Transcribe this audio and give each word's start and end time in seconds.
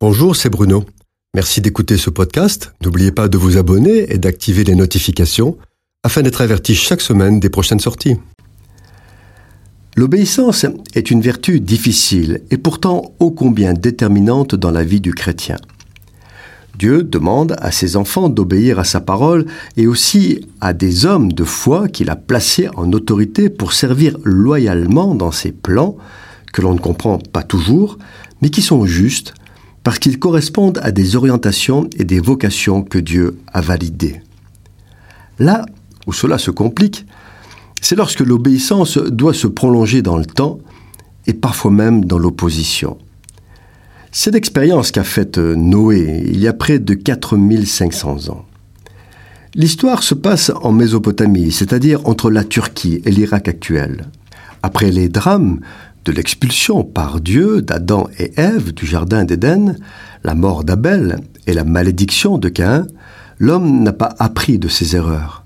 Bonjour, 0.00 0.36
c'est 0.36 0.48
Bruno. 0.48 0.84
Merci 1.34 1.60
d'écouter 1.60 1.96
ce 1.96 2.08
podcast. 2.08 2.72
N'oubliez 2.84 3.10
pas 3.10 3.26
de 3.26 3.36
vous 3.36 3.56
abonner 3.56 4.12
et 4.12 4.18
d'activer 4.18 4.62
les 4.62 4.76
notifications 4.76 5.58
afin 6.04 6.22
d'être 6.22 6.40
averti 6.40 6.76
chaque 6.76 7.00
semaine 7.00 7.40
des 7.40 7.48
prochaines 7.48 7.80
sorties. 7.80 8.14
L'obéissance 9.96 10.64
est 10.94 11.10
une 11.10 11.20
vertu 11.20 11.58
difficile 11.58 12.42
et 12.52 12.58
pourtant 12.58 13.12
ô 13.18 13.32
combien 13.32 13.72
déterminante 13.72 14.54
dans 14.54 14.70
la 14.70 14.84
vie 14.84 15.00
du 15.00 15.12
chrétien. 15.12 15.56
Dieu 16.78 17.02
demande 17.02 17.56
à 17.58 17.72
ses 17.72 17.96
enfants 17.96 18.28
d'obéir 18.28 18.78
à 18.78 18.84
sa 18.84 19.00
parole 19.00 19.46
et 19.76 19.88
aussi 19.88 20.46
à 20.60 20.74
des 20.74 21.06
hommes 21.06 21.32
de 21.32 21.42
foi 21.42 21.88
qu'il 21.88 22.08
a 22.08 22.14
placés 22.14 22.68
en 22.76 22.92
autorité 22.92 23.50
pour 23.50 23.72
servir 23.72 24.16
loyalement 24.22 25.16
dans 25.16 25.32
ses 25.32 25.50
plans, 25.50 25.96
que 26.52 26.62
l'on 26.62 26.74
ne 26.74 26.78
comprend 26.78 27.18
pas 27.18 27.42
toujours, 27.42 27.98
mais 28.40 28.50
qui 28.50 28.62
sont 28.62 28.86
justes 28.86 29.34
parce 29.88 30.00
qu'ils 30.00 30.18
correspondent 30.18 30.80
à 30.82 30.90
des 30.92 31.16
orientations 31.16 31.88
et 31.96 32.04
des 32.04 32.20
vocations 32.20 32.82
que 32.82 32.98
Dieu 32.98 33.38
a 33.50 33.62
validées. 33.62 34.20
Là 35.38 35.64
où 36.06 36.12
cela 36.12 36.36
se 36.36 36.50
complique, 36.50 37.06
c'est 37.80 37.96
lorsque 37.96 38.20
l'obéissance 38.20 38.98
doit 38.98 39.32
se 39.32 39.46
prolonger 39.46 40.02
dans 40.02 40.18
le 40.18 40.26
temps 40.26 40.58
et 41.26 41.32
parfois 41.32 41.70
même 41.70 42.04
dans 42.04 42.18
l'opposition. 42.18 42.98
C'est 44.12 44.30
l'expérience 44.30 44.92
qu'a 44.92 45.04
faite 45.04 45.38
Noé 45.38 46.22
il 46.26 46.38
y 46.38 46.48
a 46.48 46.52
près 46.52 46.78
de 46.78 46.92
4500 46.92 48.28
ans. 48.28 48.44
L'histoire 49.54 50.02
se 50.02 50.12
passe 50.14 50.52
en 50.60 50.72
Mésopotamie, 50.72 51.50
c'est-à-dire 51.50 52.06
entre 52.06 52.30
la 52.30 52.44
Turquie 52.44 53.00
et 53.06 53.10
l'Irak 53.10 53.48
actuel. 53.48 54.04
Après 54.62 54.90
les 54.90 55.08
drames 55.08 55.60
de 56.08 56.12
l'expulsion 56.14 56.84
par 56.84 57.20
Dieu 57.20 57.60
d'Adam 57.60 58.08
et 58.18 58.32
Ève 58.40 58.72
du 58.72 58.86
Jardin 58.86 59.26
d'Éden, 59.26 59.76
la 60.24 60.34
mort 60.34 60.64
d'Abel 60.64 61.20
et 61.46 61.52
la 61.52 61.64
malédiction 61.64 62.38
de 62.38 62.48
Caïn, 62.48 62.86
l'homme 63.38 63.82
n'a 63.82 63.92
pas 63.92 64.14
appris 64.18 64.58
de 64.58 64.68
ses 64.68 64.96
erreurs. 64.96 65.44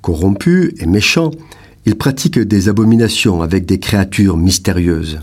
Corrompu 0.00 0.74
et 0.78 0.86
méchant, 0.86 1.32
il 1.84 1.96
pratique 1.96 2.38
des 2.38 2.70
abominations 2.70 3.42
avec 3.42 3.66
des 3.66 3.78
créatures 3.78 4.38
mystérieuses. 4.38 5.18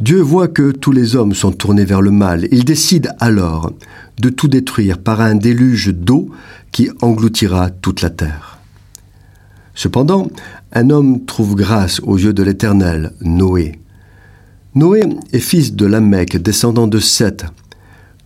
Dieu 0.00 0.20
voit 0.20 0.48
que 0.48 0.72
tous 0.72 0.90
les 0.90 1.14
hommes 1.14 1.34
sont 1.34 1.52
tournés 1.52 1.84
vers 1.84 2.02
le 2.02 2.10
mal. 2.10 2.48
Il 2.50 2.64
décide 2.64 3.12
alors 3.20 3.70
de 4.18 4.30
tout 4.30 4.48
détruire 4.48 4.98
par 4.98 5.20
un 5.20 5.36
déluge 5.36 5.94
d'eau 5.94 6.28
qui 6.72 6.90
engloutira 7.02 7.70
toute 7.70 8.02
la 8.02 8.10
terre. 8.10 8.57
Cependant, 9.78 10.26
un 10.72 10.90
homme 10.90 11.24
trouve 11.24 11.54
grâce 11.54 12.00
aux 12.00 12.18
yeux 12.18 12.32
de 12.32 12.42
l'Éternel, 12.42 13.12
Noé. 13.20 13.78
Noé 14.74 15.04
est 15.32 15.38
fils 15.38 15.72
de 15.72 15.86
Lamech, 15.86 16.34
descendant 16.34 16.88
de 16.88 16.98
Seth. 16.98 17.44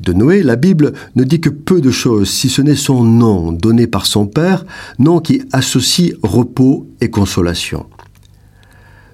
De 0.01 0.15
Noé, 0.15 0.43
la 0.43 0.57
Bible 0.57 0.95
ne 1.15 1.25
dit 1.25 1.43
que 1.43 1.51
peu 1.51 1.83
de 1.83 1.91
choses, 1.91 2.31
si 2.31 2.49
ce 2.49 2.63
n'est 2.63 2.75
son 2.75 3.05
nom 3.05 3.53
donné 3.53 3.87
par 3.87 4.07
son 4.07 4.27
père, 4.27 4.65
nom 4.99 5.21
qui 5.21 5.43
associe 5.53 6.15
repos 6.23 6.89
et 7.03 7.11
consolation. 7.11 7.85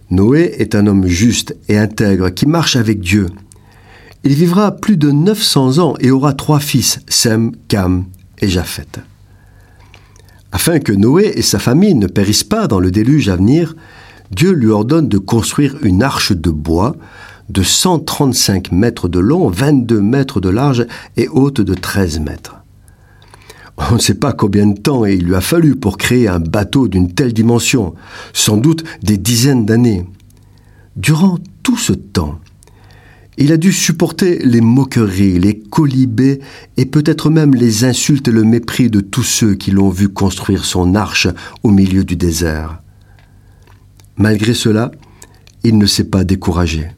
Noé 0.08 0.54
est 0.58 0.76
un 0.76 0.86
homme 0.86 1.08
juste 1.08 1.56
et 1.68 1.76
intègre 1.76 2.30
qui 2.30 2.46
marche 2.46 2.76
avec 2.76 3.00
Dieu. 3.00 3.26
Il 4.22 4.34
vivra 4.34 4.76
plus 4.76 4.96
de 4.96 5.10
900 5.10 5.78
ans 5.78 5.94
et 5.98 6.12
aura 6.12 6.34
trois 6.34 6.60
fils, 6.60 7.00
Sem, 7.08 7.50
Cam 7.66 8.04
et 8.40 8.46
Japheth. 8.46 9.00
Afin 10.52 10.78
que 10.78 10.92
Noé 10.92 11.32
et 11.36 11.42
sa 11.42 11.58
famille 11.58 11.94
ne 11.94 12.06
périssent 12.06 12.44
pas 12.44 12.66
dans 12.66 12.80
le 12.80 12.90
déluge 12.90 13.28
à 13.28 13.36
venir, 13.36 13.76
Dieu 14.30 14.52
lui 14.52 14.68
ordonne 14.68 15.08
de 15.08 15.18
construire 15.18 15.76
une 15.82 16.02
arche 16.02 16.32
de 16.32 16.50
bois 16.50 16.96
de 17.48 17.62
135 17.62 18.72
mètres 18.72 19.08
de 19.08 19.18
long, 19.18 19.48
22 19.48 20.00
mètres 20.00 20.40
de 20.40 20.48
large 20.48 20.86
et 21.16 21.28
haute 21.28 21.60
de 21.60 21.74
13 21.74 22.20
mètres. 22.20 22.56
On 23.90 23.94
ne 23.94 24.00
sait 24.00 24.14
pas 24.14 24.32
combien 24.32 24.66
de 24.66 24.78
temps 24.78 25.04
il 25.04 25.24
lui 25.24 25.34
a 25.34 25.40
fallu 25.40 25.76
pour 25.76 25.98
créer 25.98 26.28
un 26.28 26.40
bateau 26.40 26.88
d'une 26.88 27.12
telle 27.12 27.32
dimension, 27.32 27.94
sans 28.32 28.56
doute 28.56 28.84
des 29.02 29.16
dizaines 29.16 29.64
d'années. 29.64 30.04
Durant 30.96 31.38
tout 31.62 31.76
ce 31.76 31.92
temps, 31.92 32.40
il 33.40 33.52
a 33.52 33.56
dû 33.56 33.72
supporter 33.72 34.40
les 34.44 34.60
moqueries, 34.60 35.38
les 35.38 35.60
colibés 35.60 36.40
et 36.76 36.86
peut-être 36.86 37.30
même 37.30 37.54
les 37.54 37.84
insultes 37.84 38.26
et 38.26 38.32
le 38.32 38.42
mépris 38.42 38.90
de 38.90 39.00
tous 39.00 39.22
ceux 39.22 39.54
qui 39.54 39.70
l'ont 39.70 39.90
vu 39.90 40.08
construire 40.08 40.64
son 40.64 40.96
arche 40.96 41.28
au 41.62 41.70
milieu 41.70 42.04
du 42.04 42.16
désert. 42.16 42.80
Malgré 44.16 44.54
cela, 44.54 44.90
il 45.62 45.78
ne 45.78 45.86
s'est 45.86 46.08
pas 46.10 46.24
découragé. 46.24 46.88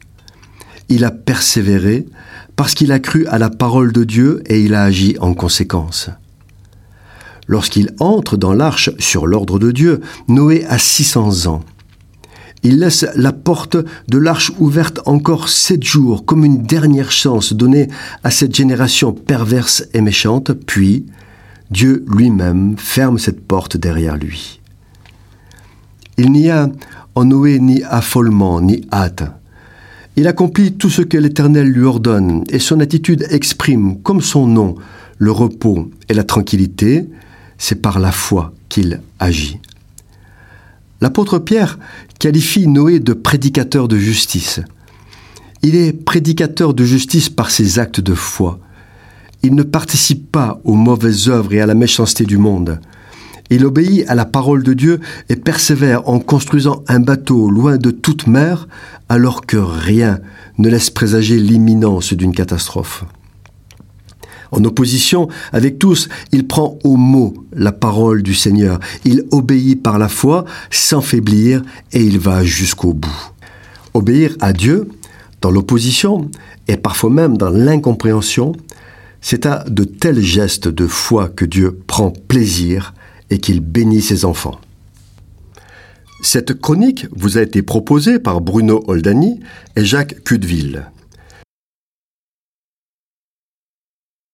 Il 0.89 1.05
a 1.05 1.11
persévéré 1.11 2.07
parce 2.55 2.73
qu'il 2.73 2.91
a 2.91 2.99
cru 2.99 3.27
à 3.27 3.37
la 3.37 3.51
parole 3.51 3.93
de 3.93 4.03
Dieu 4.03 4.41
et 4.47 4.61
il 4.61 4.73
a 4.73 4.83
agi 4.83 5.17
en 5.19 5.35
conséquence. 5.35 6.09
Lorsqu'il 7.47 7.91
entre 7.99 8.35
dans 8.35 8.53
l'arche 8.53 8.89
sur 8.97 9.27
l'ordre 9.27 9.59
de 9.59 9.71
Dieu, 9.71 10.01
Noé 10.27 10.65
a 10.65 10.79
600 10.79 11.45
ans. 11.45 11.61
Il 12.63 12.79
laisse 12.79 13.05
la 13.15 13.33
porte 13.33 13.77
de 14.07 14.17
l'arche 14.17 14.51
ouverte 14.59 14.99
encore 15.05 15.49
sept 15.49 15.83
jours 15.83 16.25
comme 16.25 16.45
une 16.45 16.61
dernière 16.61 17.11
chance 17.11 17.53
donnée 17.53 17.87
à 18.23 18.29
cette 18.29 18.55
génération 18.55 19.13
perverse 19.13 19.83
et 19.93 20.01
méchante, 20.01 20.53
puis 20.53 21.05
Dieu 21.71 22.05
lui-même 22.07 22.75
ferme 22.77 23.17
cette 23.17 23.41
porte 23.47 23.77
derrière 23.77 24.17
lui. 24.17 24.59
Il 26.17 26.31
n'y 26.31 26.49
a 26.49 26.69
en 27.15 27.25
Noé 27.25 27.59
ni 27.59 27.81
affolement 27.83 28.61
ni 28.61 28.85
hâte. 28.91 29.23
Il 30.15 30.27
accomplit 30.27 30.73
tout 30.73 30.89
ce 30.89 31.01
que 31.01 31.17
l'Éternel 31.17 31.67
lui 31.67 31.83
ordonne, 31.83 32.43
et 32.49 32.59
son 32.59 32.79
attitude 32.79 33.25
exprime, 33.29 34.01
comme 34.01 34.21
son 34.21 34.45
nom, 34.45 34.75
le 35.17 35.31
repos 35.31 35.89
et 36.09 36.13
la 36.13 36.23
tranquillité, 36.23 37.07
c'est 37.57 37.81
par 37.81 37.99
la 37.99 38.11
foi 38.11 38.53
qu'il 38.69 39.01
agit. 39.19 39.59
L'apôtre 41.01 41.39
Pierre 41.39 41.79
qualifie 42.19 42.67
Noé 42.67 42.99
de 42.99 43.13
prédicateur 43.13 43.87
de 43.87 43.97
justice. 43.97 44.59
Il 45.63 45.75
est 45.75 45.93
prédicateur 45.93 46.75
de 46.75 46.83
justice 46.83 47.27
par 47.27 47.49
ses 47.49 47.79
actes 47.79 47.99
de 47.99 48.13
foi. 48.13 48.59
Il 49.41 49.55
ne 49.55 49.63
participe 49.63 50.31
pas 50.31 50.61
aux 50.63 50.75
mauvaises 50.75 51.27
œuvres 51.27 51.53
et 51.53 51.61
à 51.61 51.65
la 51.65 51.73
méchanceté 51.73 52.25
du 52.25 52.37
monde. 52.37 52.79
Il 53.49 53.65
obéit 53.65 54.07
à 54.07 54.15
la 54.15 54.25
parole 54.25 54.61
de 54.61 54.73
Dieu 54.73 54.99
et 55.27 55.35
persévère 55.35 56.07
en 56.07 56.19
construisant 56.19 56.83
un 56.87 56.99
bateau 56.99 57.49
loin 57.49 57.77
de 57.77 57.89
toute 57.89 58.27
mer 58.27 58.67
alors 59.09 59.45
que 59.45 59.57
rien 59.57 60.19
ne 60.59 60.69
laisse 60.69 60.91
présager 60.91 61.39
l'imminence 61.39 62.13
d'une 62.13 62.33
catastrophe. 62.33 63.03
En 64.51 64.63
opposition 64.65 65.29
avec 65.53 65.79
tous, 65.79 66.09
il 66.31 66.45
prend 66.45 66.77
au 66.83 66.97
mot 66.97 67.33
la 67.53 67.71
parole 67.71 68.21
du 68.21 68.35
Seigneur. 68.35 68.79
Il 69.05 69.23
obéit 69.31 69.81
par 69.81 69.97
la 69.97 70.09
foi 70.09 70.45
sans 70.69 71.01
faiblir 71.01 71.61
et 71.93 72.03
il 72.03 72.19
va 72.19 72.43
jusqu'au 72.43 72.93
bout. 72.93 73.31
Obéir 73.93 74.35
à 74.41 74.53
Dieu 74.53 74.89
dans 75.41 75.51
l'opposition 75.51 76.29
et 76.67 76.77
parfois 76.77 77.09
même 77.09 77.37
dans 77.37 77.49
l'incompréhension, 77.49 78.53
c'est 79.21 79.45
à 79.45 79.63
de 79.67 79.83
tels 79.83 80.21
gestes 80.21 80.67
de 80.67 80.87
foi 80.87 81.29
que 81.29 81.45
Dieu 81.45 81.79
prend 81.87 82.11
plaisir 82.11 82.93
et 83.29 83.37
qu'il 83.37 83.61
bénit 83.61 84.01
ses 84.01 84.25
enfants. 84.25 84.59
Cette 86.21 86.59
chronique 86.59 87.07
vous 87.15 87.37
a 87.37 87.41
été 87.41 87.61
proposée 87.61 88.19
par 88.19 88.41
Bruno 88.41 88.83
Oldani 88.87 89.39
et 89.75 89.85
Jacques 89.85 90.23
Cudeville. 90.23 90.85